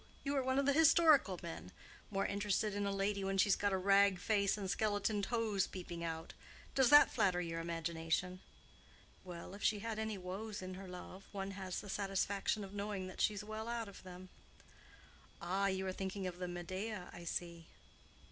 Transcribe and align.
You 0.23 0.35
are 0.35 0.41
one 0.41 0.57
of 0.57 0.65
the 0.65 0.73
historical 0.73 1.39
men—more 1.43 2.25
interested 2.25 2.73
in 2.73 2.87
a 2.87 2.91
lady 2.91 3.23
when 3.23 3.37
she's 3.37 3.55
got 3.55 3.71
a 3.71 3.77
rag 3.77 4.17
face 4.17 4.57
and 4.57 4.67
skeleton 4.67 5.21
toes 5.21 5.67
peeping 5.67 6.03
out. 6.03 6.33
Does 6.73 6.89
that 6.89 7.11
flatter 7.11 7.39
your 7.39 7.59
imagination?" 7.59 8.39
"Well, 9.23 9.53
if 9.53 9.61
she 9.61 9.77
had 9.77 9.99
any 9.99 10.17
woes 10.17 10.63
in 10.63 10.73
her 10.73 10.87
love, 10.87 11.25
one 11.31 11.51
has 11.51 11.81
the 11.81 11.87
satisfaction 11.87 12.63
of 12.63 12.73
knowing 12.73 13.05
that 13.09 13.21
she's 13.21 13.43
well 13.43 13.67
out 13.67 13.87
of 13.87 14.01
them." 14.01 14.29
"Ah, 15.39 15.67
you 15.67 15.85
are 15.85 15.91
thinking 15.93 16.25
of 16.25 16.39
the 16.39 16.47
Medea, 16.47 17.11
I 17.13 17.23
see." 17.23 17.67